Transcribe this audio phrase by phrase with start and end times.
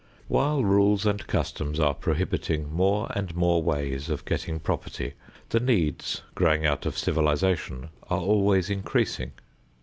[0.27, 5.13] While rules and customs are prohibiting more and more ways of getting property,
[5.49, 9.33] the needs growing out of civilization are always increasing.